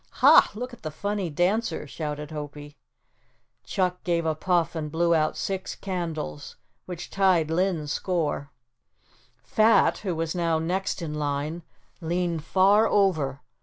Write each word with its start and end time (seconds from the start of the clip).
"Ha, 0.13 0.49
look 0.55 0.73
at 0.73 0.81
the 0.81 0.89
funny 0.89 1.29
dancer," 1.29 1.85
shouted 1.85 2.31
Hopie. 2.31 2.75
Chuck 3.63 4.03
gave 4.03 4.25
a 4.25 4.33
puff 4.33 4.73
and 4.73 4.91
blew 4.91 5.13
out 5.13 5.37
six 5.37 5.75
candles 5.75 6.55
which 6.87 7.11
tied 7.11 7.51
Linn's 7.51 7.93
score. 7.93 8.49
Fat, 9.43 9.99
who 9.99 10.15
was 10.15 10.33
now 10.33 10.57
next 10.57 11.03
in 11.03 11.13
line, 11.13 11.61
leaned 12.01 12.43
far 12.43 12.87
over. 12.87 13.41